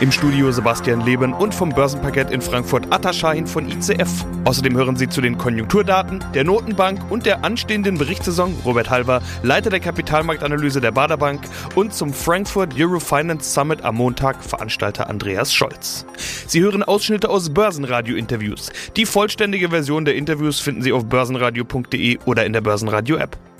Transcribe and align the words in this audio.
Im 0.00 0.12
Studio 0.12 0.50
Sebastian 0.52 1.00
Leben 1.04 1.32
und 1.32 1.54
vom 1.54 1.70
Börsenparkett 1.70 2.30
in 2.30 2.40
Frankfurt 2.40 2.86
Atta 2.90 3.12
Shahin 3.12 3.46
von 3.46 3.68
ICF. 3.68 4.24
Außerdem 4.44 4.76
hören 4.76 4.96
Sie 4.96 5.08
zu 5.08 5.20
den 5.20 5.38
Konjunkturdaten, 5.38 6.24
der 6.34 6.44
Notenbank 6.44 7.10
und 7.10 7.26
der 7.26 7.44
anstehenden 7.44 7.98
Berichtssaison 7.98 8.54
Robert 8.64 8.90
Halver, 8.90 9.22
Leiter 9.42 9.70
der 9.70 9.80
Kapitalmarktanalyse 9.80 10.80
der 10.80 10.92
Baderbank 10.92 11.42
und 11.74 11.94
zum 11.94 12.12
Frankfurt 12.12 12.74
Eurofinance 12.78 13.52
Summit 13.52 13.82
am 13.82 13.96
Montag 13.96 14.42
Veranstalter 14.42 15.08
Andreas 15.08 15.52
Scholz. 15.54 16.04
Sie 16.46 16.60
hören 16.60 16.82
Ausschnitte 16.82 17.30
aus 17.30 17.50
Börsenradio-Interviews. 17.50 18.70
Die 18.96 19.06
vollständige 19.06 19.70
Version 19.70 20.04
der 20.04 20.16
Interviews 20.16 20.60
finden 20.60 20.82
Sie 20.82 20.92
auf 20.92 21.04
börsenradio.de 21.06 22.18
oder 22.24 22.44
in 22.44 22.52
der 22.52 22.60
Börsenradio-App. 22.60 23.51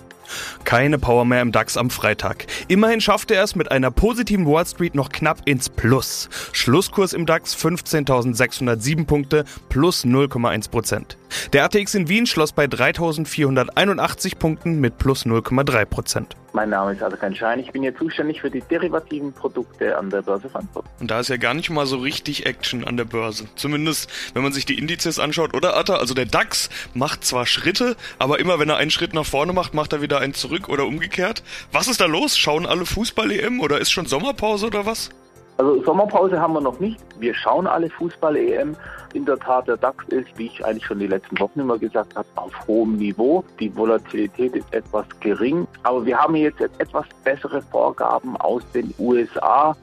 Keine 0.65 0.99
Power 0.99 1.25
mehr 1.25 1.43
im 1.43 1.53
DAX 1.53 1.77
am 1.77 1.91
Freitag. 1.91 2.47
Immerhin 2.69 3.01
schaffte 3.01 3.35
er 3.35 3.45
es 3.45 3.55
mit 3.55 3.71
einer 3.71 3.91
positiven 3.91 4.47
Wall 4.47 4.67
Street 4.67 4.95
noch 4.95 5.11
knapp 5.11 5.43
ins 5.45 5.69
Plus. 5.69 6.29
Schlusskurs 6.53 7.13
im 7.13 7.27
DAX 7.27 7.57
15.607 7.57 9.07
Punkte 9.07 9.45
plus 9.69 10.05
0,1 10.05 10.71
Prozent. 10.71 11.17
Der 11.53 11.65
ATX 11.65 11.95
in 11.95 12.09
Wien 12.09 12.27
schloss 12.27 12.53
bei 12.53 12.65
3.481 12.65 14.37
Punkten 14.37 14.81
mit 14.81 14.99
plus 14.99 15.27
0,3 15.27 15.85
Prozent. 15.85 16.37
Mein 16.55 16.69
Name 16.69 16.93
ist 16.93 17.03
Adrian 17.03 17.35
Schein. 17.35 17.61
Ich 17.61 17.71
bin 17.73 17.83
hier 17.83 17.97
zuständig 17.97 18.43
für 18.43 18.51
die 18.51 18.61
derivativen 18.61 19.33
Produkte 19.33 19.97
an 19.97 20.11
der 20.11 20.21
Börse 20.21 20.51
Frankfurt. 20.51 20.85
Und 21.01 21.11
da 21.11 21.21
ist 21.21 21.29
ja 21.29 21.39
gar 21.39 21.55
nicht 21.55 21.71
mal 21.71 21.87
so 21.87 21.97
richtig 21.97 22.45
Action 22.45 22.85
an 22.85 22.99
der 22.99 23.07
Börse. 23.07 23.49
Zumindest, 23.55 24.11
wenn 24.35 24.43
man 24.43 24.53
sich 24.53 24.67
die 24.67 24.79
Indizes 24.79 25.19
anschaut, 25.19 25.55
oder 25.55 25.77
Atta? 25.79 25.97
Also 25.97 26.13
der 26.13 26.27
DAX 26.27 26.69
macht 26.93 27.25
zwar 27.25 27.47
Schritte, 27.47 27.97
aber 28.19 28.39
immer 28.39 28.59
wenn 28.59 28.69
er 28.69 28.77
einen 28.77 28.91
Schritt 28.91 29.15
nach 29.15 29.25
vorne 29.25 29.55
macht, 29.55 29.73
macht 29.73 29.95
er 29.95 30.03
wieder 30.03 30.21
einen 30.21 30.35
zurück 30.35 30.69
oder 30.69 30.87
umgekehrt. 30.87 31.43
Was 31.73 31.89
ist 31.89 32.03
da 32.03 32.07
los? 32.07 32.37
Schauen 32.37 32.67
alle 32.67 32.85
Fußball-EM 32.85 33.61
oder 33.61 33.81
ist 33.81 33.91
schon 33.91 34.05
Sommerpause 34.05 34.67
oder 34.67 34.85
was? 34.85 35.11
Also 35.59 35.83
Sommerpause 35.85 36.41
haben 36.41 36.55
wir 36.55 36.61
noch 36.61 36.81
nicht. 36.81 36.99
Wir 37.21 37.35
schauen 37.35 37.67
alle 37.67 37.91
Fußball-EM. 37.91 38.75
In 39.15 39.25
der 39.27 39.39
Tat, 39.39 39.69
der 39.69 39.77
DAX 39.77 40.05
ist, 40.09 40.27
wie 40.37 40.47
ich 40.47 40.65
eigentlich 40.65 40.87
schon 40.87 40.99
die 40.99 41.07
letzten 41.07 41.39
Wochen 41.39 41.61
immer 41.61 41.79
gesagt 41.79 42.17
habe, 42.17 42.27
auf 42.37 42.53
hohem 42.67 42.97
Niveau. 42.97 43.45
Die 43.61 43.75
Volatilität 43.77 44.57
ist 44.57 44.73
etwas 44.73 45.07
gering. 45.21 45.67
Aber 45.83 46.05
wir 46.07 46.19
haben 46.19 46.35
jetzt 46.37 46.61
etwas 46.61 47.05
bessere 47.23 47.61
Vorgaben 47.63 48.37
aus 48.39 48.63
den 48.73 48.95
USA. 48.99 49.77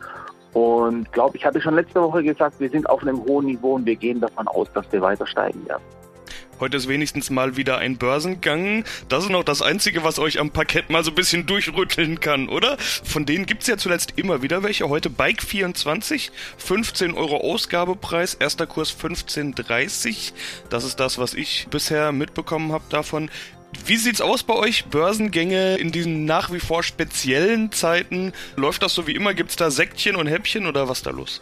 Und 0.53 1.11
glaube, 1.13 1.37
ich 1.37 1.45
hatte 1.45 1.61
schon 1.61 1.75
letzte 1.75 2.01
Woche 2.01 2.23
gesagt, 2.23 2.59
wir 2.59 2.69
sind 2.69 2.89
auf 2.89 3.03
einem 3.03 3.23
hohen 3.25 3.45
Niveau 3.45 3.75
und 3.75 3.85
wir 3.85 3.95
gehen 3.95 4.19
davon 4.19 4.47
aus, 4.47 4.67
dass 4.73 4.91
wir 4.91 5.01
weiter 5.01 5.27
steigen 5.27 5.67
werden. 5.67 5.83
Heute 6.59 6.75
ist 6.75 6.89
wenigstens 6.89 7.29
mal 7.29 7.55
wieder 7.55 7.77
ein 7.77 7.95
Börsengang. 7.97 8.83
Das 9.07 9.23
ist 9.23 9.29
noch 9.29 9.45
das 9.45 9.61
Einzige, 9.61 10.03
was 10.03 10.19
euch 10.19 10.39
am 10.39 10.51
Parkett 10.51 10.89
mal 10.89 11.05
so 11.05 11.11
ein 11.11 11.15
bisschen 11.15 11.45
durchrütteln 11.45 12.19
kann, 12.19 12.49
oder? 12.49 12.77
Von 12.77 13.25
denen 13.25 13.45
gibt's 13.45 13.67
ja 13.67 13.77
zuletzt 13.77 14.15
immer 14.17 14.41
wieder 14.41 14.61
welche. 14.61 14.89
Heute 14.89 15.09
Bike 15.09 15.41
24, 15.41 16.31
15 16.57 17.13
Euro 17.13 17.37
Ausgabepreis, 17.37 18.33
erster 18.33 18.67
Kurs 18.67 18.93
15,30. 18.93 20.33
Das 20.69 20.83
ist 20.83 20.99
das, 20.99 21.17
was 21.17 21.33
ich 21.33 21.67
bisher 21.69 22.11
mitbekommen 22.11 22.73
habe 22.73 22.83
davon. 22.89 23.31
Wie 23.85 23.95
sieht's 23.95 24.19
aus 24.19 24.43
bei 24.43 24.55
euch? 24.55 24.83
Börsengänge 24.85 25.77
in 25.77 25.93
diesen 25.93 26.25
nach 26.25 26.51
wie 26.51 26.59
vor 26.59 26.83
speziellen 26.83 27.71
Zeiten? 27.71 28.33
Läuft 28.57 28.83
das 28.83 28.93
so 28.93 29.07
wie 29.07 29.15
immer? 29.15 29.33
Gibt's 29.33 29.55
da 29.55 29.71
Säckchen 29.71 30.17
und 30.17 30.27
Häppchen 30.27 30.67
oder 30.67 30.89
was 30.89 31.03
da 31.03 31.11
los? 31.11 31.41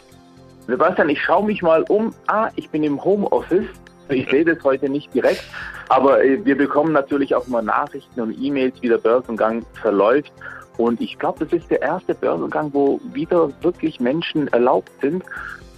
Sebastian, 0.68 1.08
ich 1.08 1.20
schaue 1.20 1.44
mich 1.44 1.60
mal 1.62 1.82
um. 1.88 2.14
Ah, 2.28 2.50
ich 2.54 2.68
bin 2.68 2.84
im 2.84 3.02
Homeoffice. 3.02 3.66
Ich 4.10 4.30
sehe 4.30 4.44
das 4.44 4.62
heute 4.64 4.88
nicht 4.88 5.12
direkt, 5.12 5.44
aber 5.88 6.24
äh, 6.24 6.42
wir 6.44 6.56
bekommen 6.56 6.92
natürlich 6.92 7.34
auch 7.34 7.46
immer 7.46 7.60
Nachrichten 7.60 8.20
und 8.20 8.32
E-Mails, 8.40 8.80
wie 8.80 8.88
der 8.88 8.98
Börsengang 8.98 9.64
verläuft. 9.82 10.32
Und 10.78 11.00
ich 11.00 11.18
glaube, 11.18 11.44
das 11.44 11.52
ist 11.52 11.70
der 11.70 11.82
erste 11.82 12.14
Börsengang, 12.14 12.72
wo 12.72 13.00
wieder 13.12 13.50
wirklich 13.62 14.00
Menschen 14.00 14.48
erlaubt 14.48 14.90
sind. 15.02 15.24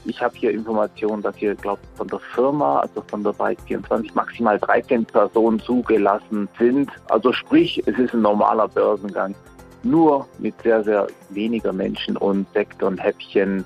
Ich 0.04 0.22
habe 0.22 0.36
hier 0.36 0.52
Informationen, 0.52 1.22
dass 1.22 1.36
hier, 1.36 1.54
glaube 1.54 1.80
von 1.96 2.06
der 2.08 2.20
Firma, 2.34 2.80
also 2.80 3.02
von 3.08 3.24
der 3.24 3.32
Bike 3.32 3.60
24, 3.66 4.14
maximal 4.14 4.58
13 4.58 5.04
Personen 5.06 5.58
zugelassen 5.60 6.48
sind. 6.58 6.90
Also 7.08 7.32
sprich, 7.32 7.82
es 7.86 7.98
ist 7.98 8.14
ein 8.14 8.22
normaler 8.22 8.68
Börsengang. 8.68 9.34
Nur 9.82 10.26
mit 10.38 10.54
sehr, 10.62 10.84
sehr 10.84 11.06
weniger 11.30 11.72
Menschen 11.72 12.16
und 12.16 12.46
Sekt 12.52 12.82
und 12.82 12.98
Häppchen 12.98 13.64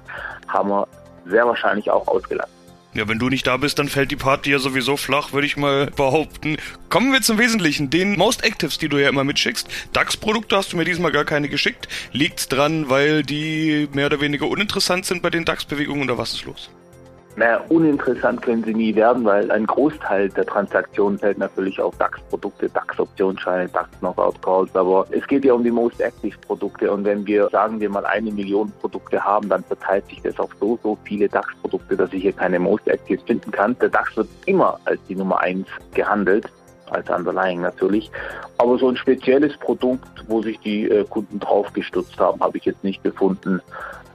haben 0.48 0.70
wir 0.70 0.88
sehr 1.26 1.46
wahrscheinlich 1.46 1.90
auch 1.90 2.06
ausgelassen. 2.06 2.53
Ja, 2.94 3.08
wenn 3.08 3.18
du 3.18 3.28
nicht 3.28 3.46
da 3.46 3.56
bist, 3.56 3.80
dann 3.80 3.88
fällt 3.88 4.12
die 4.12 4.16
Party 4.16 4.52
ja 4.52 4.60
sowieso 4.60 4.96
flach, 4.96 5.32
würde 5.32 5.48
ich 5.48 5.56
mal 5.56 5.86
behaupten. 5.86 6.56
Kommen 6.88 7.12
wir 7.12 7.22
zum 7.22 7.38
Wesentlichen, 7.38 7.90
den 7.90 8.16
Most 8.16 8.44
Actives, 8.44 8.78
die 8.78 8.88
du 8.88 8.98
ja 8.98 9.08
immer 9.08 9.24
mitschickst. 9.24 9.68
DAX-Produkte 9.92 10.56
hast 10.56 10.72
du 10.72 10.76
mir 10.76 10.84
diesmal 10.84 11.10
gar 11.10 11.24
keine 11.24 11.48
geschickt. 11.48 11.88
Liegt's 12.12 12.46
dran, 12.46 12.88
weil 12.88 13.24
die 13.24 13.88
mehr 13.92 14.06
oder 14.06 14.20
weniger 14.20 14.46
uninteressant 14.46 15.06
sind 15.06 15.22
bei 15.22 15.30
den 15.30 15.44
DAX-Bewegungen 15.44 16.04
oder 16.04 16.18
was 16.18 16.34
ist 16.34 16.44
los? 16.44 16.70
Naja, 17.36 17.60
uninteressant 17.68 18.42
können 18.42 18.62
sie 18.62 18.74
nie 18.74 18.94
werden, 18.94 19.24
weil 19.24 19.50
ein 19.50 19.66
Großteil 19.66 20.28
der 20.28 20.46
Transaktionen 20.46 21.18
fällt 21.18 21.38
natürlich 21.38 21.80
auf 21.80 21.96
DAX-Produkte, 21.98 22.68
DAX-Optionsscheine, 22.68 23.68
DAX-Knockout-Calls, 23.70 24.76
aber 24.76 25.04
es 25.10 25.26
geht 25.26 25.44
ja 25.44 25.52
um 25.54 25.64
die 25.64 25.72
Most 25.72 26.00
Active-Produkte 26.00 26.92
und 26.92 27.04
wenn 27.04 27.26
wir, 27.26 27.48
sagen 27.50 27.80
wir 27.80 27.90
mal, 27.90 28.06
eine 28.06 28.30
Million 28.30 28.72
Produkte 28.80 29.22
haben, 29.24 29.48
dann 29.48 29.64
verteilt 29.64 30.06
sich 30.06 30.22
das 30.22 30.38
auf 30.38 30.50
so, 30.60 30.78
so 30.84 30.96
viele 31.02 31.28
DAX-Produkte, 31.28 31.96
dass 31.96 32.12
ich 32.12 32.22
hier 32.22 32.32
keine 32.32 32.60
Most 32.60 32.86
Actives 32.86 33.24
finden 33.24 33.50
kann. 33.50 33.76
Der 33.80 33.88
DAX 33.88 34.16
wird 34.16 34.28
immer 34.46 34.78
als 34.84 35.00
die 35.08 35.16
Nummer 35.16 35.40
eins 35.40 35.66
gehandelt 35.92 36.48
als 36.90 37.08
Underlying 37.10 37.62
natürlich. 37.62 38.12
Aber 38.58 38.78
so 38.78 38.88
ein 38.88 38.96
spezielles 38.96 39.56
Produkt, 39.56 40.24
wo 40.28 40.42
sich 40.42 40.58
die 40.60 40.88
äh, 40.88 41.04
Kunden 41.04 41.40
drauf 41.40 41.72
gestürzt 41.72 42.18
haben, 42.18 42.40
habe 42.40 42.58
ich 42.58 42.64
jetzt 42.64 42.84
nicht 42.84 43.02
gefunden. 43.02 43.60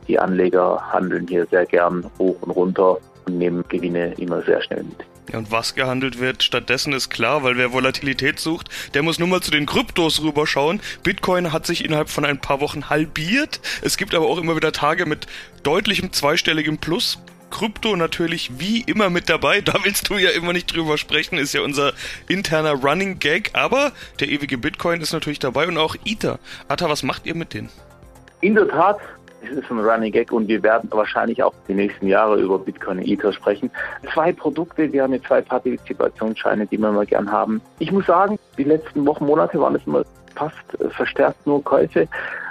Die 0.07 0.17
Anleger 0.17 0.81
handeln 0.91 1.27
hier 1.27 1.45
sehr 1.47 1.65
gern 1.65 2.09
hoch 2.17 2.37
und 2.41 2.51
runter 2.51 2.97
nehmen 3.37 3.63
Gewinne 3.69 4.13
immer 4.17 4.41
sehr 4.43 4.61
schnell 4.61 4.83
mit. 4.83 5.05
Ja, 5.31 5.37
und 5.37 5.51
was 5.51 5.75
gehandelt 5.75 6.19
wird 6.19 6.41
stattdessen 6.41 6.91
ist 6.91 7.09
klar, 7.09 7.43
weil 7.43 7.55
wer 7.57 7.71
Volatilität 7.71 8.39
sucht, 8.39 8.69
der 8.95 9.03
muss 9.03 9.19
nur 9.19 9.27
mal 9.27 9.41
zu 9.41 9.51
den 9.51 9.67
Kryptos 9.67 10.23
rüberschauen. 10.23 10.81
Bitcoin 11.03 11.53
hat 11.53 11.67
sich 11.67 11.85
innerhalb 11.85 12.09
von 12.09 12.25
ein 12.25 12.41
paar 12.41 12.61
Wochen 12.61 12.89
halbiert. 12.89 13.59
Es 13.83 13.97
gibt 13.97 14.15
aber 14.15 14.25
auch 14.25 14.39
immer 14.39 14.55
wieder 14.55 14.71
Tage 14.71 15.05
mit 15.05 15.27
deutlichem 15.61 16.11
zweistelligem 16.11 16.79
Plus. 16.79 17.19
Krypto 17.51 17.95
natürlich 17.95 18.59
wie 18.59 18.81
immer 18.81 19.09
mit 19.09 19.29
dabei. 19.29 19.61
Da 19.61 19.75
willst 19.83 20.09
du 20.09 20.17
ja 20.17 20.29
immer 20.31 20.53
nicht 20.53 20.73
drüber 20.75 20.97
sprechen, 20.97 21.37
ist 21.37 21.53
ja 21.53 21.61
unser 21.61 21.93
interner 22.27 22.73
Running 22.73 23.19
Gag. 23.19 23.51
Aber 23.53 23.91
der 24.19 24.29
ewige 24.29 24.57
Bitcoin 24.57 25.01
ist 25.01 25.13
natürlich 25.13 25.39
dabei 25.39 25.67
und 25.67 25.77
auch 25.77 25.95
Ether. 26.05 26.39
Atta, 26.67 26.89
was 26.89 27.03
macht 27.03 27.25
ihr 27.25 27.35
mit 27.35 27.53
denen? 27.53 27.69
In 28.41 28.55
der 28.55 28.67
Tat 28.67 28.99
es 29.41 29.51
ist 29.51 29.71
ein 29.71 29.79
Running 29.79 30.11
Gag 30.11 30.31
und 30.31 30.47
wir 30.47 30.61
werden 30.63 30.89
wahrscheinlich 30.91 31.41
auch 31.41 31.53
die 31.67 31.73
nächsten 31.73 32.07
Jahre 32.07 32.39
über 32.39 32.59
Bitcoin 32.59 32.99
Ether 32.99 33.31
sprechen. 33.33 33.71
Zwei 34.13 34.31
Produkte, 34.31 34.91
wir 34.91 35.03
haben 35.03 35.13
jetzt 35.13 35.27
zwei 35.27 35.41
Partizipationsscheine, 35.41 36.65
die 36.67 36.77
wir 36.77 36.91
mal 36.91 37.05
gern 37.05 37.31
haben. 37.31 37.61
Ich 37.79 37.91
muss 37.91 38.05
sagen, 38.05 38.37
die 38.57 38.63
letzten 38.63 39.05
Wochen, 39.05 39.25
Monate 39.25 39.59
waren 39.59 39.75
es 39.75 39.85
immer 39.85 40.03
fast 40.35 40.55
verstärkt 40.89 41.45
nur 41.45 41.63
Käufe. 41.63 42.07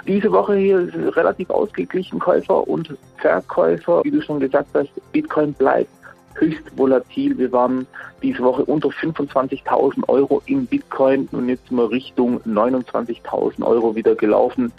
Diese 0.07 0.31
Woche 0.31 0.55
hier 0.55 0.89
relativ 1.15 1.49
ausgeglichen 1.49 2.19
Käufer 2.19 2.67
und 2.67 2.95
Verkäufer. 3.17 4.03
Wie 4.03 4.11
du 4.11 4.21
schon 4.21 4.39
gesagt 4.39 4.69
hast, 4.73 4.89
Bitcoin 5.11 5.53
bleibt 5.53 5.89
höchst 6.35 6.77
volatil. 6.77 7.37
Wir 7.37 7.51
waren 7.51 7.85
diese 8.21 8.39
Woche 8.39 8.63
unter 8.65 8.89
25.000 8.89 10.07
Euro 10.07 10.41
im 10.45 10.65
Bitcoin 10.65 11.27
und 11.31 11.49
jetzt 11.49 11.71
mal 11.71 11.85
Richtung 11.87 12.39
29.000 12.41 13.63
Euro 13.63 13.95
wieder 13.95 14.15
gelaufen 14.15 14.71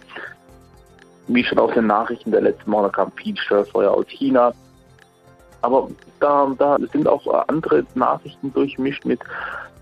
wie 1.35 1.45
schon 1.45 1.59
aus 1.59 1.73
den 1.75 1.87
Nachrichten 1.87 2.31
der 2.31 2.41
letzten 2.41 2.71
Monate 2.71 2.93
kam 2.93 3.13
viel 3.13 3.37
Steuerfeuer 3.37 3.93
aus 3.93 4.07
China. 4.09 4.53
Aber 5.63 5.89
da, 6.21 6.51
da 6.59 6.79
sind 6.93 7.07
auch 7.07 7.27
andere 7.49 7.85
Nachrichten 7.95 8.53
durchmischt 8.53 9.05
mit, 9.05 9.21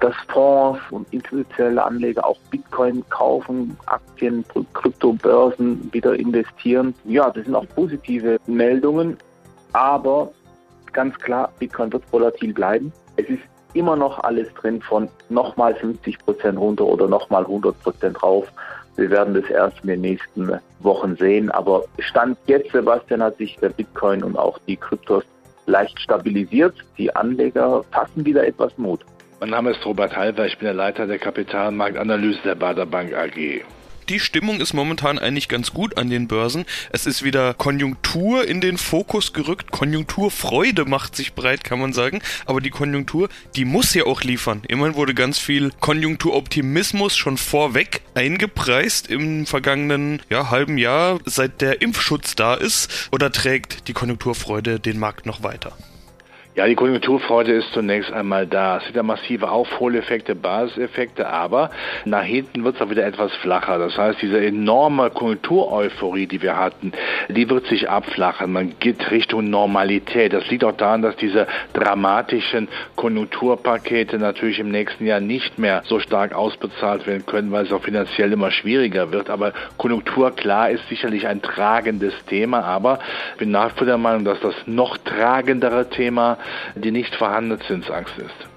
dass 0.01 0.15
Fonds 0.33 0.81
und 0.91 1.13
institutionelle 1.13 1.83
Anleger 1.83 2.25
auch 2.27 2.39
Bitcoin 2.51 3.05
kaufen, 3.09 3.77
Aktien, 3.87 4.45
Kryptobörsen 4.75 5.93
wieder 5.93 6.15
investieren. 6.15 6.95
Ja, 7.05 7.31
das 7.31 7.45
sind 7.45 7.55
auch 7.55 7.69
positive 7.75 8.39
Meldungen. 8.47 9.17
Aber 9.73 10.31
ganz 10.93 11.17
klar, 11.19 11.53
Bitcoin 11.59 11.93
wird 11.93 12.13
volatil 12.13 12.53
bleiben. 12.53 12.93
Es 13.17 13.29
ist 13.29 13.43
immer 13.75 13.97
noch 13.97 14.19
alles 14.21 14.53
drin 14.55 14.81
von 14.83 15.09
nochmal 15.29 15.75
50 15.75 16.19
Prozent 16.19 16.59
runter 16.59 16.85
oder 16.85 17.09
nochmal 17.09 17.43
100 17.45 17.81
Prozent 17.83 18.21
drauf. 18.21 18.51
Wir 18.99 19.11
werden 19.11 19.33
das 19.33 19.49
erst 19.49 19.81
in 19.83 19.91
den 19.91 20.01
nächsten 20.01 20.51
Wochen 20.81 21.15
sehen. 21.17 21.53
Aber 21.53 21.85
Stand 22.01 22.37
jetzt, 22.47 22.73
Sebastian, 22.73 23.23
hat 23.23 23.39
sich 23.39 23.57
der 23.57 23.69
Bitcoin 23.69 24.25
und 24.25 24.37
auch 24.37 24.59
die 24.67 24.77
Kryptos 24.77 25.23
leicht 25.67 26.01
stabilisiert. 26.01 26.75
Die 26.99 27.15
Anleger 27.15 27.85
fassen 27.93 28.27
wieder 28.27 28.45
etwas 28.45 28.77
Mut. 28.77 29.01
Mein 29.39 29.51
Name 29.51 29.71
ist 29.71 29.87
Robert 29.87 30.17
Halver, 30.17 30.47
ich 30.47 30.59
bin 30.59 30.67
der 30.67 30.75
Leiter 30.75 31.07
der 31.07 31.21
Kapitalmarktanalyse 31.21 32.41
der 32.45 32.57
Bader 32.57 32.87
Bank 32.87 33.15
AG. 33.15 33.63
Die 34.09 34.21
Stimmung 34.21 34.61
ist 34.61 34.73
momentan 34.73 35.19
eigentlich 35.19 35.49
ganz 35.49 35.73
gut 35.73 35.99
an 35.99 36.11
den 36.11 36.29
Börsen. 36.29 36.65
Es 36.91 37.07
ist 37.07 37.23
wieder 37.23 37.55
Konjunktur 37.55 38.47
in 38.47 38.61
den 38.61 38.79
Fokus 38.79 39.33
gerückt. 39.33 39.71
Konjunkturfreude 39.71 40.85
macht 40.85 41.15
sich 41.15 41.35
breit, 41.35 41.65
kann 41.65 41.79
man 41.79 41.93
sagen. 41.93 42.21
Aber 42.47 42.61
die 42.61 42.71
Konjunktur, 42.71 43.29
die 43.57 43.65
muss 43.65 43.95
ja 43.95 44.05
auch 44.05 44.23
liefern. 44.23 44.63
Immerhin 44.69 44.95
wurde 44.95 45.15
ganz 45.15 45.39
viel 45.39 45.71
Konjunkturoptimismus 45.81 47.17
schon 47.17 47.37
vorweg 47.37 48.01
eingepreist 48.15 49.09
im 49.09 49.47
vergangenen 49.47 50.23
ja, 50.31 50.51
halben 50.51 50.79
Jahr, 50.79 51.21
seit 51.25 51.61
der 51.61 51.83
Impfschutz 51.83 52.35
da 52.35 52.55
ist. 52.55 53.09
Oder 53.13 53.31
trägt 53.31 53.89
die 53.89 53.93
Konjunkturfreude 53.93 54.81
den 54.81 54.99
Markt 54.99 55.27
noch 55.27 55.43
weiter? 55.43 55.77
Ja, 56.59 56.67
die 56.67 56.75
Konjunkturfreude 56.75 57.53
ist 57.53 57.73
zunächst 57.73 58.13
einmal 58.13 58.45
da. 58.45 58.79
Es 58.79 58.85
sind 58.87 58.97
ja 58.97 59.05
massive 59.05 59.49
Aufholeffekte, 59.49 60.35
Basiseffekte, 60.35 61.29
aber 61.29 61.71
nach 62.05 62.25
hinten 62.25 62.65
wird 62.65 62.75
es 62.75 62.83
auch 62.83 62.91
wieder 62.91 63.07
etwas 63.07 63.33
flacher. 63.37 63.79
Das 63.79 63.97
heißt, 63.97 64.21
diese 64.21 64.45
enorme 64.45 65.11
Konjunktureuphorie, 65.11 66.27
die 66.27 66.43
wir 66.43 66.57
hatten, 66.57 66.91
die 67.29 67.49
wird 67.49 67.67
sich 67.67 67.89
abflachen. 67.89 68.53
Man 68.53 68.75
geht 68.81 69.09
Richtung 69.13 69.49
Normalität. 69.51 70.33
Das 70.33 70.51
liegt 70.51 70.65
auch 70.65 70.77
daran, 70.77 71.01
dass 71.01 71.15
diese 71.15 71.47
dramatischen 71.75 72.67
Konjunkturpakete 72.97 74.19
natürlich 74.19 74.59
im 74.59 74.73
nächsten 74.73 75.07
Jahr 75.07 75.21
nicht 75.21 75.61
mehr 75.61 75.83
so 75.85 76.01
stark 76.01 76.35
ausbezahlt 76.35 77.07
werden 77.07 77.25
können, 77.25 77.53
weil 77.53 77.67
es 77.67 77.73
auch 77.73 77.85
finanziell 77.85 78.33
immer 78.33 78.51
schwieriger 78.51 79.13
wird. 79.13 79.31
Aber 79.31 79.53
Konjunktur, 79.77 80.33
klar, 80.33 80.71
ist 80.71 80.89
sicherlich 80.89 81.29
ein 81.29 81.41
tragendes 81.41 82.15
Thema, 82.25 82.65
aber 82.65 82.99
ich 83.35 83.39
bin 83.39 83.53
nach 83.53 83.71
wie 83.75 83.79
vor 83.79 83.87
der 83.87 83.99
Meinung, 83.99 84.25
dass 84.25 84.41
das 84.41 84.57
noch 84.67 84.99
tragendere 84.99 85.89
Thema 85.89 86.37
die 86.75 86.91
nicht 86.91 87.15
vorhandene 87.15 87.59
Zinsangst 87.67 88.17
ist. 88.19 88.49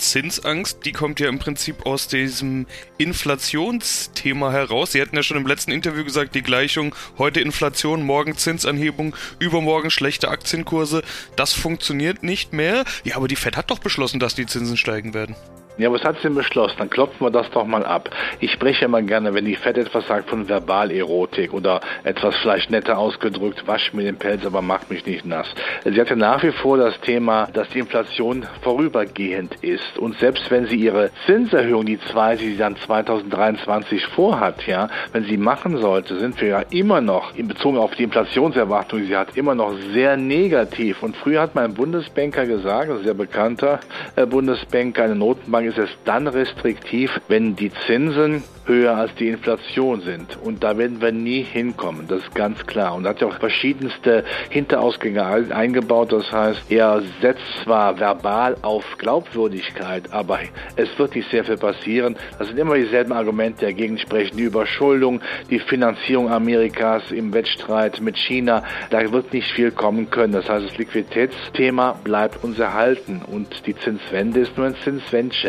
Zinsangst, 0.00 0.84
die 0.84 0.92
kommt 0.92 1.20
ja 1.20 1.28
im 1.28 1.38
Prinzip 1.38 1.86
aus 1.86 2.08
diesem 2.08 2.66
Inflationsthema 2.98 4.50
heraus. 4.50 4.92
Sie 4.92 5.00
hatten 5.00 5.16
ja 5.16 5.22
schon 5.22 5.36
im 5.36 5.46
letzten 5.46 5.70
Interview 5.70 6.04
gesagt, 6.04 6.34
die 6.34 6.42
Gleichung 6.42 6.94
heute 7.18 7.40
Inflation, 7.40 8.02
morgen 8.02 8.36
Zinsanhebung, 8.36 9.14
übermorgen 9.38 9.90
schlechte 9.90 10.28
Aktienkurse. 10.28 11.02
Das 11.36 11.52
funktioniert 11.52 12.22
nicht 12.22 12.52
mehr. 12.52 12.84
Ja, 13.04 13.16
aber 13.16 13.28
die 13.28 13.36
Fed 13.36 13.56
hat 13.56 13.70
doch 13.70 13.78
beschlossen, 13.78 14.20
dass 14.20 14.34
die 14.34 14.46
Zinsen 14.46 14.76
steigen 14.76 15.14
werden. 15.14 15.36
Ja, 15.80 15.90
was 15.90 16.04
hat 16.04 16.16
sie 16.16 16.24
denn 16.24 16.34
beschlossen? 16.34 16.76
Dann 16.76 16.90
klopfen 16.90 17.26
wir 17.26 17.30
das 17.30 17.50
doch 17.52 17.64
mal 17.64 17.86
ab. 17.86 18.10
Ich 18.38 18.52
spreche 18.52 18.84
immer 18.84 19.00
gerne, 19.00 19.32
wenn 19.32 19.46
die 19.46 19.56
Fett 19.56 19.78
etwas 19.78 20.06
sagt, 20.06 20.28
von 20.28 20.46
Verbalerotik 20.46 21.54
oder 21.54 21.80
etwas 22.04 22.36
vielleicht 22.36 22.70
netter 22.70 22.98
ausgedrückt, 22.98 23.66
wasch 23.66 23.94
mir 23.94 24.02
den 24.02 24.16
Pelz, 24.16 24.44
aber 24.44 24.60
mach 24.60 24.90
mich 24.90 25.06
nicht 25.06 25.24
nass. 25.24 25.46
Sie 25.86 25.98
hat 25.98 26.10
ja 26.10 26.16
nach 26.16 26.42
wie 26.42 26.52
vor 26.52 26.76
das 26.76 27.00
Thema, 27.00 27.48
dass 27.54 27.70
die 27.70 27.78
Inflation 27.78 28.46
vorübergehend 28.60 29.54
ist. 29.62 29.98
Und 29.98 30.18
selbst 30.18 30.50
wenn 30.50 30.66
sie 30.66 30.76
ihre 30.76 31.10
Zinserhöhung, 31.24 31.86
die 31.86 31.98
zwei, 31.98 32.36
die 32.36 32.50
sie 32.50 32.58
dann 32.58 32.76
2023 32.76 34.04
vorhat, 34.08 34.66
ja, 34.66 34.88
wenn 35.12 35.24
sie 35.24 35.38
machen 35.38 35.78
sollte, 35.78 36.18
sind 36.18 36.38
wir 36.42 36.48
ja 36.48 36.60
immer 36.70 37.00
noch, 37.00 37.34
in 37.36 37.48
Bezug 37.48 37.78
auf 37.78 37.94
die 37.94 38.02
Inflationserwartung, 38.02 39.00
die 39.00 39.06
sie 39.06 39.16
hat, 39.16 39.34
immer 39.34 39.54
noch 39.54 39.72
sehr 39.94 40.18
negativ. 40.18 41.02
Und 41.02 41.16
früher 41.16 41.40
hat 41.40 41.54
mein 41.54 41.72
Bundesbanker 41.72 42.44
gesagt, 42.44 42.90
ein 42.90 43.02
sehr 43.02 43.14
bekannter 43.14 43.80
äh, 44.16 44.26
Bundesbanker, 44.26 45.04
eine 45.04 45.14
Notenbank 45.14 45.69
ist 45.70 45.78
es 45.78 45.90
dann 46.04 46.26
restriktiv, 46.26 47.20
wenn 47.28 47.54
die 47.54 47.70
Zinsen 47.86 48.42
höher 48.66 48.96
als 48.96 49.14
die 49.16 49.28
Inflation 49.28 50.00
sind. 50.00 50.38
Und 50.42 50.62
da 50.62 50.76
werden 50.76 51.00
wir 51.00 51.12
nie 51.12 51.42
hinkommen, 51.42 52.06
das 52.08 52.22
ist 52.22 52.34
ganz 52.34 52.64
klar. 52.66 52.94
Und 52.94 53.06
hat 53.06 53.20
ja 53.20 53.26
auch 53.26 53.38
verschiedenste 53.38 54.24
Hinterausgänge 54.48 55.24
eingebaut. 55.24 56.12
Das 56.12 56.30
heißt, 56.30 56.70
er 56.70 57.02
setzt 57.20 57.42
zwar 57.64 57.98
verbal 57.98 58.56
auf 58.62 58.84
Glaubwürdigkeit, 58.98 60.12
aber 60.12 60.40
es 60.76 60.88
wird 60.98 61.14
nicht 61.14 61.30
sehr 61.30 61.44
viel 61.44 61.56
passieren. 61.56 62.16
Das 62.38 62.48
sind 62.48 62.58
immer 62.58 62.74
dieselben 62.74 63.12
Argumente 63.12 63.66
dagegen 63.66 63.98
sprechen. 63.98 64.36
Die 64.36 64.44
Überschuldung, 64.44 65.20
die 65.50 65.58
Finanzierung 65.58 66.30
Amerikas 66.30 67.10
im 67.10 67.32
Wettstreit 67.32 68.00
mit 68.00 68.16
China, 68.16 68.64
da 68.90 69.10
wird 69.12 69.32
nicht 69.32 69.50
viel 69.52 69.70
kommen 69.70 70.10
können. 70.10 70.32
Das 70.32 70.48
heißt, 70.48 70.66
das 70.66 70.78
Liquiditätsthema 70.78 71.98
bleibt 72.04 72.44
uns 72.44 72.58
erhalten 72.58 73.22
und 73.26 73.66
die 73.66 73.76
Zinswende 73.76 74.40
ist 74.40 74.56
nur 74.56 74.66
ein 74.66 74.76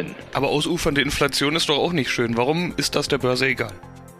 Zinswändchen. 0.01 0.15
Aber 0.33 0.49
ausufernde 0.49 1.01
Inflation 1.01 1.55
ist 1.55 1.69
doch 1.69 1.77
auch 1.77 1.93
nicht 1.93 2.09
schön. 2.09 2.37
Warum 2.37 2.73
ist 2.77 2.95
das 2.95 3.07
der 3.07 3.17
Börse 3.17 3.47
egal. 3.47 3.71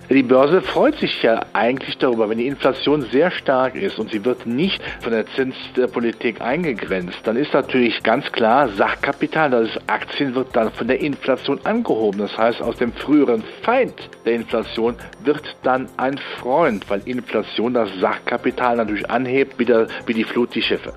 Die 0.10 0.24
Börse 0.24 0.62
freut 0.62 1.00
sich 1.00 1.24
ja 1.24 1.40
eigentlich 1.54 1.98
darüber, 1.98 2.30
wenn 2.30 2.38
die 2.38 2.48
Inflation 2.48 3.04
sehr 3.14 3.32
stark 3.32 3.76
ist 3.76 3.98
und 3.98 4.12
sie 4.12 4.26
wird 4.26 4.46
nicht 4.46 4.82
von 5.00 5.14
der 5.14 5.26
Zinspolitik 5.26 6.42
eingegrenzt, 6.42 7.20
dann 7.24 7.38
ist 7.38 7.54
natürlich 7.54 8.04
ganz 8.04 8.30
klar, 8.34 8.68
Sachkapital, 8.76 9.52
das 9.52 9.70
ist 9.70 9.80
Aktien, 9.88 10.36
wird 10.36 10.54
dann 10.54 10.70
von 10.74 10.90
der 10.90 11.00
Inflation 11.00 11.62
angehoben. 11.64 12.20
Das 12.20 12.38
heißt, 12.38 12.62
aus 12.62 12.76
dem 12.76 12.92
früheren 12.92 13.42
Feind 13.64 13.94
der 14.26 14.34
Inflation 14.34 14.96
wird 15.24 15.44
dann 15.64 15.88
ein 15.96 16.20
Freund, 16.42 16.90
weil 16.90 17.02
Inflation 17.06 17.74
das 17.74 17.90
Sachkapital 18.02 18.76
natürlich 18.76 19.10
anhebt, 19.10 19.60
wieder 19.60 19.88
wie 20.08 20.14
die 20.14 20.26
Flut 20.26 20.54
die 20.54 20.62
Schiffe. 20.62 20.92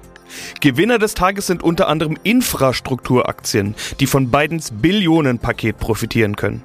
Gewinner 0.60 0.98
des 0.98 1.14
Tages 1.14 1.46
sind 1.46 1.62
unter 1.62 1.88
anderem 1.88 2.16
Infrastrukturaktien, 2.22 3.74
die 4.00 4.06
von 4.06 4.30
Bidens 4.30 4.72
Billionenpaket 4.72 5.78
profitieren 5.78 6.36
können. 6.36 6.62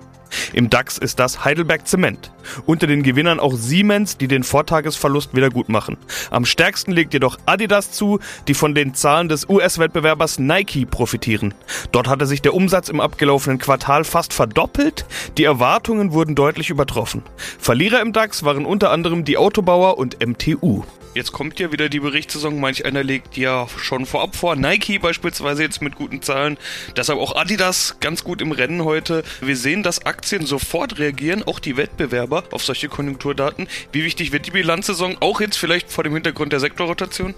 Im 0.53 0.69
DAX 0.69 0.97
ist 0.97 1.19
das 1.19 1.43
Heidelberg 1.43 1.87
Zement. 1.87 2.31
Unter 2.65 2.87
den 2.87 3.03
Gewinnern 3.03 3.39
auch 3.39 3.53
Siemens, 3.53 4.17
die 4.17 4.27
den 4.27 4.43
Vortagesverlust 4.43 5.35
wieder 5.35 5.49
gut 5.49 5.69
machen. 5.69 5.97
Am 6.31 6.45
stärksten 6.45 6.91
legt 6.91 7.13
jedoch 7.13 7.37
Adidas 7.45 7.91
zu, 7.91 8.19
die 8.47 8.53
von 8.53 8.75
den 8.75 8.93
Zahlen 8.93 9.29
des 9.29 9.47
US-Wettbewerbers 9.49 10.39
Nike 10.39 10.85
profitieren. 10.85 11.53
Dort 11.91 12.07
hatte 12.07 12.25
sich 12.25 12.41
der 12.41 12.53
Umsatz 12.53 12.89
im 12.89 12.99
abgelaufenen 12.99 13.59
Quartal 13.59 14.03
fast 14.03 14.33
verdoppelt, 14.33 15.05
die 15.37 15.43
Erwartungen 15.43 16.13
wurden 16.13 16.35
deutlich 16.35 16.69
übertroffen. 16.69 17.23
Verlierer 17.59 18.01
im 18.01 18.13
DAX 18.13 18.43
waren 18.43 18.65
unter 18.65 18.91
anderem 18.91 19.25
die 19.25 19.37
Autobauer 19.37 19.97
und 19.97 20.17
MTU. 20.25 20.83
Jetzt 21.15 21.31
kommt 21.31 21.59
ja 21.59 21.71
wieder 21.71 21.89
die 21.89 21.99
Berichtssaison. 21.99 22.59
Manch 22.59 22.85
einer 22.85 23.03
legt 23.03 23.35
ja 23.35 23.67
schon 23.77 24.05
vorab 24.05 24.35
vor. 24.35 24.55
Nike 24.55 24.99
beispielsweise 24.99 25.63
jetzt 25.63 25.81
mit 25.81 25.95
guten 25.95 26.21
Zahlen. 26.21 26.57
Deshalb 26.95 27.19
auch 27.19 27.35
Adidas 27.35 27.97
ganz 27.99 28.23
gut 28.23 28.41
im 28.41 28.51
Rennen 28.51 28.83
heute. 28.83 29.23
Wir 29.41 29.57
sehen, 29.57 29.81
dass 29.81 30.05
Aktien 30.05 30.45
sofort 30.45 30.99
reagieren, 30.99 31.41
auch 31.43 31.59
die 31.59 31.77
Wettbewerber 31.77 32.43
auf 32.51 32.63
solche 32.63 32.89
Konjunkturdaten. 32.89 33.67
Wie 33.91 34.03
wichtig 34.03 34.31
wird 34.31 34.45
die 34.45 34.51
Bilanzsaison 34.51 35.17
auch 35.19 35.41
jetzt 35.41 35.57
vielleicht 35.57 35.91
vor 35.91 36.03
dem 36.03 36.13
Hintergrund 36.13 36.53
der 36.53 36.59
Sektorrotation? 36.59 37.33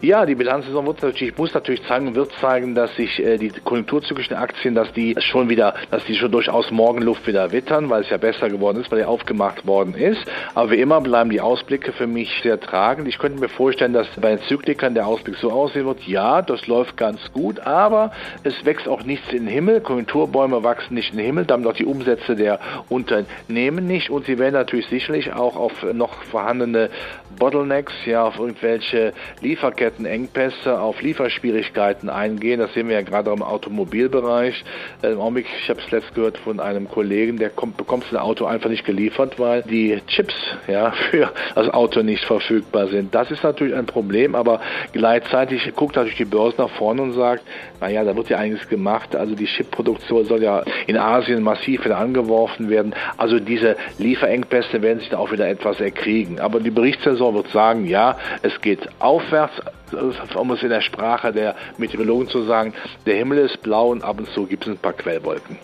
Ja, 0.00 0.24
die 0.26 0.36
Bilanzsaison 0.36 0.86
wird 0.86 1.02
natürlich, 1.02 1.36
muss 1.36 1.52
natürlich 1.52 1.82
zeigen 1.88 2.06
und 2.06 2.14
wird 2.14 2.30
zeigen, 2.40 2.76
dass 2.76 2.94
sich 2.94 3.18
äh, 3.18 3.36
die 3.36 3.48
konjunkturzyklischen 3.48 4.36
Aktien, 4.36 4.76
dass 4.76 4.92
die 4.92 5.16
schon 5.18 5.48
wieder, 5.48 5.74
dass 5.90 6.04
die 6.04 6.14
schon 6.14 6.30
durchaus 6.30 6.70
Morgenluft 6.70 7.26
wieder 7.26 7.50
wittern, 7.50 7.90
weil 7.90 8.02
es 8.02 8.10
ja 8.10 8.16
besser 8.16 8.48
geworden 8.48 8.80
ist, 8.80 8.92
weil 8.92 9.00
er 9.00 9.08
aufgemacht 9.08 9.66
worden 9.66 9.94
ist. 9.94 10.24
Aber 10.54 10.70
wie 10.70 10.76
immer 10.76 11.00
bleiben 11.00 11.30
die 11.30 11.40
Ausblicke 11.40 11.90
für 11.90 12.06
mich 12.06 12.30
sehr 12.44 12.60
tragend. 12.60 13.08
Ich 13.08 13.18
könnte 13.18 13.40
mir 13.40 13.48
vorstellen, 13.48 13.92
dass 13.92 14.06
bei 14.20 14.36
den 14.36 14.40
Zyklikern 14.42 14.94
der 14.94 15.04
Ausblick 15.04 15.34
so 15.34 15.50
aussehen 15.50 15.86
wird, 15.86 16.06
ja, 16.06 16.42
das 16.42 16.68
läuft 16.68 16.96
ganz 16.96 17.32
gut, 17.32 17.58
aber 17.58 18.12
es 18.44 18.54
wächst 18.64 18.86
auch 18.86 19.02
nichts 19.02 19.32
in 19.32 19.46
den 19.46 19.48
Himmel. 19.48 19.80
Konjunkturbäume 19.80 20.62
wachsen 20.62 20.94
nicht 20.94 21.10
in 21.10 21.16
den 21.16 21.26
Himmel, 21.26 21.44
damit 21.44 21.66
auch 21.66 21.74
die 21.74 21.86
Umsätze 21.86 22.36
der 22.36 22.60
Unternehmen 22.88 23.88
nicht 23.88 24.10
und 24.10 24.26
sie 24.26 24.38
werden 24.38 24.54
natürlich 24.54 24.86
sicherlich 24.86 25.32
auch 25.32 25.56
auf 25.56 25.72
noch 25.92 26.22
vorhandene 26.22 26.88
Bottlenecks, 27.36 27.94
ja, 28.06 28.22
auf 28.22 28.38
irgendwelche 28.38 29.12
Lieferketten 29.40 29.87
Lieferkettenengpässe, 29.88 30.80
auf 30.80 31.00
Lieferschwierigkeiten 31.00 32.10
eingehen. 32.10 32.60
Das 32.60 32.72
sehen 32.74 32.88
wir 32.88 32.96
ja 32.96 33.02
gerade 33.02 33.30
im 33.30 33.42
Automobilbereich. 33.42 34.64
Äh, 35.02 35.12
Im 35.12 35.20
Augenblick, 35.20 35.46
ich 35.62 35.70
habe 35.70 35.80
es 35.80 35.90
letzt 35.90 36.14
gehört 36.14 36.38
von 36.38 36.60
einem 36.60 36.88
Kollegen, 36.88 37.38
der 37.38 37.50
kommt, 37.50 37.76
bekommt 37.76 38.04
sein 38.10 38.20
Auto 38.20 38.44
einfach 38.44 38.68
nicht 38.68 38.84
geliefert, 38.84 39.38
weil 39.38 39.62
die 39.62 40.00
Chips 40.06 40.34
ja, 40.66 40.90
für 41.10 41.32
das 41.54 41.68
Auto 41.70 42.02
nicht 42.02 42.24
verfügbar 42.24 42.88
sind. 42.88 43.14
Das 43.14 43.30
ist 43.30 43.42
natürlich 43.42 43.74
ein 43.74 43.86
Problem, 43.86 44.34
aber 44.34 44.60
gleichzeitig 44.92 45.72
guckt 45.74 45.96
natürlich 45.96 46.18
die 46.18 46.24
Börse 46.24 46.56
nach 46.58 46.70
vorne 46.70 47.02
und 47.02 47.12
sagt, 47.14 47.42
naja, 47.80 48.04
da 48.04 48.14
wird 48.16 48.28
ja 48.28 48.38
einiges 48.38 48.68
gemacht. 48.68 49.16
Also 49.16 49.34
die 49.34 49.46
Chipproduktion 49.46 50.24
soll 50.26 50.42
ja 50.42 50.62
in 50.86 50.96
Asien 50.96 51.42
massiv 51.42 51.84
wieder 51.84 51.98
angeworfen 51.98 52.68
werden. 52.68 52.94
Also 53.16 53.38
diese 53.38 53.76
Lieferengpässe 53.98 54.82
werden 54.82 54.98
sich 55.00 55.08
da 55.08 55.18
auch 55.18 55.32
wieder 55.32 55.48
etwas 55.48 55.80
erkriegen. 55.80 56.40
Aber 56.40 56.60
die 56.60 56.70
Berichtssaison 56.70 57.34
wird 57.34 57.48
sagen, 57.48 57.86
ja, 57.86 58.18
es 58.42 58.60
geht 58.60 58.88
aufwärts, 58.98 59.60
um 59.92 60.50
es 60.50 60.62
in 60.62 60.68
der 60.68 60.80
Sprache 60.80 61.32
der 61.32 61.54
Meteorologen 61.76 62.28
zu 62.28 62.44
sagen, 62.44 62.74
der 63.06 63.16
Himmel 63.16 63.38
ist 63.38 63.62
blau 63.62 63.90
und 63.90 64.02
ab 64.02 64.18
und 64.18 64.28
zu 64.30 64.46
gibt 64.46 64.64
es 64.64 64.70
ein 64.70 64.78
paar 64.78 64.92
Quellwolken. 64.92 65.58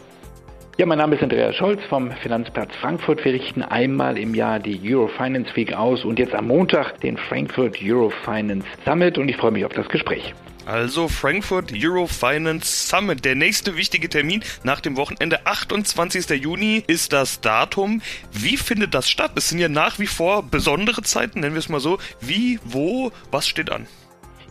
Ja, 0.77 0.87
mein 0.87 0.99
Name 0.99 1.15
ist 1.15 1.23
Andreas 1.23 1.55
Scholz 1.55 1.81
vom 1.89 2.11
Finanzplatz 2.11 2.75
Frankfurt. 2.81 3.25
Wir 3.25 3.35
richten 3.35 3.63
einmal 3.63 4.19
im 4.19 4.35
Jahr 4.35 4.59
die 4.59 4.81
Eurofinance 4.83 5.55
Week 5.55 5.73
aus 5.73 6.05
und 6.05 6.19
jetzt 6.19 6.35
am 6.35 6.49
Montag 6.49 7.01
den 7.01 7.17
Frankfurt 7.17 7.79
Eurofinance 7.81 8.67
Summit 8.85 9.17
und 9.17 9.29
ich 9.29 9.37
freue 9.37 9.53
mich 9.53 9.65
auf 9.65 9.73
das 9.73 9.89
Gespräch. 9.89 10.35
Also 10.67 11.07
Frankfurt 11.09 11.73
Eurofinance 11.73 12.89
Summit. 12.89 13.25
Der 13.25 13.37
nächste 13.37 13.77
wichtige 13.77 14.09
Termin 14.09 14.43
nach 14.63 14.81
dem 14.81 14.97
Wochenende, 14.97 15.47
28. 15.47 16.31
Juni, 16.43 16.83
ist 16.87 17.13
das 17.13 17.41
Datum. 17.41 18.03
Wie 18.33 18.57
findet 18.57 18.95
das 18.95 19.09
statt? 19.09 19.33
Es 19.37 19.51
sind 19.51 19.61
ja 19.61 19.69
nach 19.69 20.01
wie 20.01 20.09
vor 20.09 20.43
besondere 20.43 21.03
Zeiten, 21.03 21.41
nennen 21.41 21.55
wir 21.55 21.61
es 21.61 21.69
mal 21.69 21.81
so. 21.81 21.99
Wie, 22.21 22.59
wo, 22.65 23.13
was 23.31 23.47
steht 23.47 23.71
an? 23.71 23.87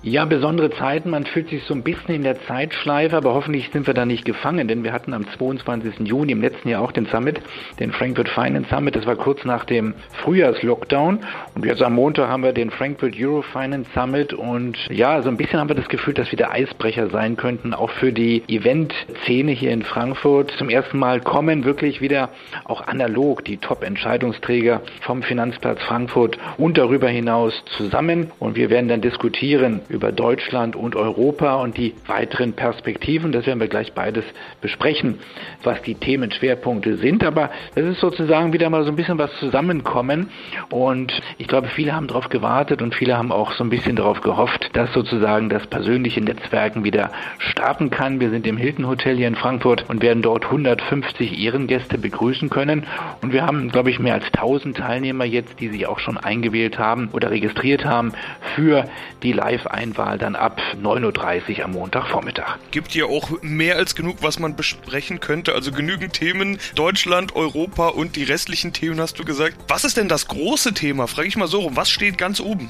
Ja, 0.06 0.26
besondere 0.26 0.70
Zeiten. 0.70 1.12
Man 1.12 1.26
fühlt 1.26 1.48
sich 1.48 1.64
so 1.64 1.74
ein 1.74 1.82
bisschen 1.82 2.14
in 2.14 2.24
der 2.24 2.38
Zeitschleife, 2.42 3.16
aber 3.16 3.34
hoffentlich 3.34 3.70
sind 3.72 3.88
wir 3.88 3.94
da 3.94 4.06
nicht 4.06 4.26
gefangen, 4.26 4.68
denn 4.68 4.84
wir 4.84 4.92
hatten 4.92 5.14
am 5.14 5.26
22. 5.26 6.06
Juni 6.06 6.34
im 6.34 6.42
letzten 6.42 6.68
Jahr 6.68 6.82
auch 6.82 6.92
den 6.92 7.06
Summit, 7.06 7.40
den 7.80 7.94
Frankfurt 7.94 8.28
Finance 8.28 8.70
Summit. 8.70 8.98
Das 8.98 9.06
war 9.06 9.16
kurz 9.16 9.46
nach 9.46 9.64
dem 9.64 9.94
Frühjahrslockdown. 10.22 11.20
Und 11.56 11.66
jetzt 11.66 11.82
am 11.82 11.94
Montag 11.94 12.28
haben 12.28 12.44
wir 12.44 12.52
den 12.52 12.70
Frankfurt 12.70 13.16
Euro 13.18 13.44
Finance 13.44 13.90
Summit. 13.94 14.34
Und 14.34 14.78
ja, 14.90 15.22
so 15.22 15.30
ein 15.30 15.38
bisschen 15.38 15.62
haben 15.62 15.70
wir 15.70 15.76
das 15.76 15.88
Gefühl, 15.88 16.14
dass 16.14 16.30
wir 16.32 16.38
der 16.38 16.52
Eisbrecher 16.52 17.10
sein 17.10 17.38
könnten, 17.38 17.74
auch 17.74 17.92
für 17.92 18.12
die 18.12 18.44
Event-Szene 18.50 19.54
hier 19.54 19.72
in 19.72 19.84
Frankfurt. 19.84 20.52
Zum 20.58 20.68
ersten 20.68 21.00
Mal 21.00 21.22
kommen 21.22 21.64
wirklich 21.64 22.02
wieder 22.02 22.28
auch 22.66 22.86
analog 22.88 23.46
die 23.46 23.56
Top-Entscheidungsträger 23.56 24.82
vom 25.00 25.24
Finanzplatz 25.24 25.82
Frankfurt 25.84 26.38
und 26.58 26.78
darüber 26.78 27.08
hinaus 27.08 27.54
zusammen. 27.78 28.32
Und 28.40 28.58
wir 28.58 28.70
werden 28.70 28.90
dann 28.90 29.00
diskutieren 29.00 29.80
über 29.94 30.12
Deutschland 30.12 30.76
und 30.76 30.96
Europa 30.96 31.56
und 31.56 31.78
die 31.78 31.94
weiteren 32.08 32.54
Perspektiven. 32.54 33.32
Das 33.32 33.46
werden 33.46 33.60
wir 33.60 33.68
gleich 33.68 33.94
beides 33.94 34.26
besprechen, 34.62 35.20
was 35.64 35.82
die 35.84 35.96
Themenschwerpunkte 35.96 36.98
sind. 36.98 37.24
Aber 37.24 37.50
das 37.76 37.86
ist 37.86 38.00
sozusagen 38.00 38.54
wieder 38.54 38.70
mal 38.70 38.84
so 38.84 38.90
ein 38.90 38.96
bisschen 38.96 39.18
was 39.18 39.32
zusammenkommen. 39.40 40.30
Und 40.70 41.22
ich 41.38 41.48
glaube, 41.48 41.68
viele 41.68 41.96
haben 41.96 42.08
darauf 42.08 42.30
gewartet 42.30 42.82
und 42.82 42.96
viele 42.96 43.18
haben 43.18 43.32
auch 43.32 43.54
so 43.54 43.64
ein 43.64 43.70
bisschen 43.70 43.96
darauf 43.96 44.22
gehofft, 44.22 44.70
dass 44.74 44.92
sozusagen 44.94 45.50
das 45.50 45.68
persönliche 45.68 46.22
Netzwerken 46.22 46.84
wieder 46.84 47.12
starten 47.38 47.90
kann. 47.90 48.20
Wir 48.20 48.30
sind 48.30 48.48
im 48.48 48.58
Hilton 48.58 48.88
Hotel 48.88 49.18
hier 49.18 49.28
in 49.28 49.36
Frankfurt 49.36 49.86
und 49.90 50.02
werden 50.02 50.22
dort 50.22 50.46
150 50.46 51.40
Ehrengäste 51.40 51.98
begrüßen 51.98 52.50
können. 52.50 52.86
Und 53.22 53.34
wir 53.34 53.46
haben, 53.46 53.70
glaube 53.70 53.90
ich, 53.90 54.00
mehr 54.00 54.16
als 54.16 54.26
1000 54.34 54.78
Teilnehmer 54.78 55.26
jetzt, 55.26 55.60
die 55.60 55.70
sich 55.70 55.88
auch 55.88 56.00
schon 56.00 56.18
eingewählt 56.18 56.80
haben 56.80 57.10
oder 57.14 57.32
registriert 57.32 57.86
haben 57.86 58.14
für 58.56 58.86
die 59.22 59.34
Live-Einladung 59.34 59.83
Einwahl 59.84 60.18
dann 60.18 60.36
ab 60.36 60.62
9.30 60.82 61.60
Uhr 61.60 61.66
am 61.66 61.72
Montagvormittag. 61.72 62.58
Gibt 62.72 62.92
hier 62.92 63.08
auch 63.08 63.30
mehr 63.42 63.76
als 63.76 63.96
genug, 63.96 64.18
was 64.22 64.40
man 64.40 64.56
besprechen 64.56 65.20
könnte. 65.20 65.54
Also 65.54 65.72
genügend 65.74 66.14
Themen. 66.14 66.58
Deutschland, 66.76 67.36
Europa 67.36 67.90
und 67.90 68.16
die 68.16 68.24
restlichen 68.24 68.72
Themen 68.72 69.00
hast 69.02 69.20
du 69.20 69.26
gesagt. 69.26 69.58
Was 69.68 69.84
ist 69.84 69.98
denn 69.98 70.08
das 70.08 70.28
große 70.28 70.74
Thema? 70.74 71.08
Frage 71.08 71.28
ich 71.28 71.36
mal 71.36 71.48
so 71.48 71.60
rum. 71.60 71.76
Was 71.76 71.90
steht 71.90 72.18
ganz 72.18 72.40
oben? 72.40 72.70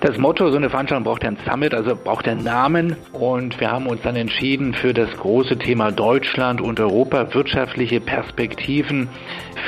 Das 0.00 0.16
Motto, 0.16 0.50
so 0.50 0.56
eine 0.56 0.70
Veranstaltung 0.70 1.04
braucht 1.04 1.24
ja 1.24 1.28
ein 1.28 1.36
Summit, 1.46 1.74
also 1.74 1.94
braucht 1.94 2.26
einen 2.26 2.42
Namen. 2.42 2.96
Und 3.12 3.60
wir 3.60 3.70
haben 3.70 3.86
uns 3.86 4.00
dann 4.00 4.16
entschieden 4.16 4.72
für 4.72 4.94
das 4.94 5.14
große 5.18 5.58
Thema 5.58 5.92
Deutschland 5.92 6.62
und 6.62 6.80
Europa, 6.80 7.34
wirtschaftliche 7.34 8.00
Perspektiven 8.00 9.10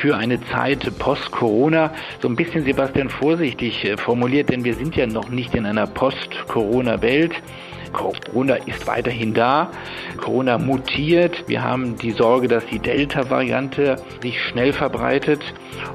für 0.01 0.17
eine 0.17 0.43
Zeit 0.47 0.91
post-Corona. 0.97 1.93
So 2.19 2.29
ein 2.29 2.35
bisschen, 2.35 2.65
Sebastian, 2.65 3.09
vorsichtig 3.09 3.85
äh, 3.85 3.95
formuliert, 3.95 4.49
denn 4.49 4.63
wir 4.63 4.73
sind 4.73 4.95
ja 4.95 5.05
noch 5.05 5.29
nicht 5.29 5.53
in 5.53 5.67
einer 5.67 5.85
Post-Corona-Welt. 5.85 7.33
Corona 7.93 8.55
ist 8.55 8.87
weiterhin 8.87 9.35
da. 9.35 9.69
Corona 10.17 10.57
mutiert. 10.57 11.47
Wir 11.47 11.63
haben 11.63 11.95
die 11.95 12.09
Sorge, 12.09 12.47
dass 12.47 12.65
die 12.65 12.79
Delta-Variante 12.79 13.97
sich 14.23 14.41
schnell 14.41 14.73
verbreitet. 14.73 15.41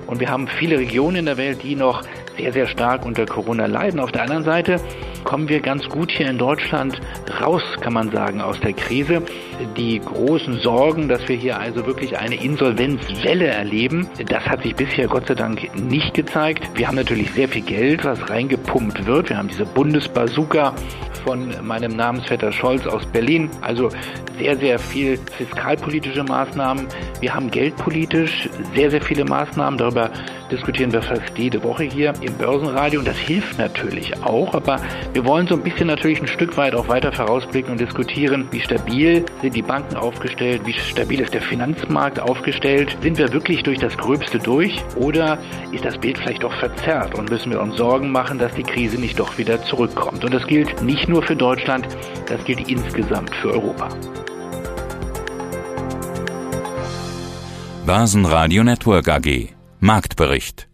Und 0.07 0.21
wir 0.21 0.30
haben 0.30 0.47
viele 0.47 0.78
Regionen 0.78 1.16
in 1.16 1.25
der 1.26 1.38
Welt, 1.38 1.64
die 1.64 1.75
noch 1.75 2.04
sehr, 2.38 2.52
sehr 2.52 2.66
stark 2.66 3.04
unter 3.04 3.26
Corona 3.26 3.66
leiden. 3.66 4.00
Auf 4.00 4.12
der 4.12 4.23
anderen 4.23 4.45
Seite 4.45 4.80
kommen 5.25 5.49
wir 5.49 5.61
ganz 5.61 5.88
gut 5.88 6.11
hier 6.11 6.28
in 6.30 6.38
Deutschland 6.38 7.00
raus, 7.40 7.62
kann 7.80 7.92
man 7.92 8.11
sagen, 8.11 8.40
aus 8.40 8.59
der 8.61 8.73
Krise. 8.73 9.23
Die 9.76 10.00
großen 10.00 10.59
Sorgen, 10.59 11.09
dass 11.09 11.28
wir 11.28 11.37
hier 11.37 11.59
also 11.59 11.85
wirklich 11.87 12.16
eine 12.16 12.37
Insolvenzwelle 12.37 13.47
erleben, 13.47 14.09
das 14.28 14.45
hat 14.45 14.62
sich 14.62 14.75
bisher 14.75 15.09
Gott 15.09 15.26
sei 15.26 15.35
Dank 15.35 15.75
nicht 15.76 16.14
gezeigt. 16.14 16.68
Wir 16.75 16.88
haben 16.88 16.97
natürlich 16.97 17.30
sehr 17.33 17.49
viel 17.49 17.62
Geld, 17.62 18.04
was 18.04 18.30
reingepumpt 18.30 19.07
wird. 19.07 19.30
Wir 19.30 19.38
haben 19.38 19.49
diese 19.49 19.66
Bundesbazooka 19.66 20.75
von 21.25 21.54
meinem 21.66 21.97
Namensvetter 21.97 22.52
Scholz 22.52 22.87
aus 22.87 23.04
Berlin. 23.07 23.50
Also 23.61 23.90
sehr, 24.38 24.57
sehr 24.57 24.78
viel 24.78 25.18
fiskalpolitische 25.37 26.23
Maßnahmen. 26.23 26.87
Wir 27.21 27.35
haben 27.35 27.50
geldpolitisch 27.50 28.49
sehr, 28.75 28.90
sehr 28.90 29.02
viele 29.02 29.25
Maßnahmen. 29.25 29.78
Darüber 29.78 30.11
diskutieren 30.50 30.92
wir 30.92 31.02
fast 31.02 31.36
jede 31.36 31.62
Woche 31.62 31.84
hier 31.84 32.12
im 32.20 32.34
Börsenradio 32.34 33.00
und 33.00 33.08
das 33.08 33.16
hilft 33.16 33.58
natürlich 33.58 34.16
auch. 34.22 34.54
Aber 34.54 34.80
wir 35.12 35.24
wollen 35.24 35.46
so 35.46 35.54
ein 35.54 35.62
bisschen 35.62 35.86
natürlich 35.86 36.20
ein 36.20 36.28
Stück 36.28 36.56
weit 36.56 36.74
auch 36.74 36.88
weiter 36.88 37.12
vorausblicken 37.12 37.72
und 37.72 37.80
diskutieren, 37.80 38.48
wie 38.50 38.60
stabil 38.60 39.24
sind 39.42 39.54
die 39.54 39.62
Banken 39.62 39.96
aufgestellt, 39.96 40.62
wie 40.64 40.72
stabil 40.72 41.20
ist 41.20 41.34
der 41.34 41.42
Finanzmarkt 41.42 42.20
aufgestellt. 42.20 42.96
Sind 43.02 43.18
wir 43.18 43.32
wirklich 43.32 43.62
durch 43.62 43.78
das 43.78 43.96
Gröbste 43.96 44.38
durch 44.38 44.82
oder 44.96 45.38
ist 45.72 45.84
das 45.84 45.98
Bild 45.98 46.18
vielleicht 46.18 46.42
doch 46.42 46.54
verzerrt 46.54 47.18
und 47.18 47.30
müssen 47.30 47.52
wir 47.52 47.60
uns 47.60 47.76
Sorgen 47.76 48.10
machen, 48.10 48.38
dass 48.38 48.52
die 48.54 48.62
Krise 48.62 48.98
nicht 49.00 49.18
doch 49.18 49.38
wieder 49.38 49.62
zurückkommt? 49.62 50.24
Und 50.24 50.32
das 50.32 50.46
gilt 50.46 50.82
nicht 50.82 51.08
nur 51.08 51.22
für 51.22 51.36
Deutschland, 51.36 51.86
das 52.26 52.44
gilt 52.44 52.68
insgesamt 52.68 53.34
für 53.36 53.52
Europa. 53.52 53.88
Börsenradio 57.86 58.64
Network 58.64 59.08
AG 59.08 59.57
Marktbericht 59.80 60.67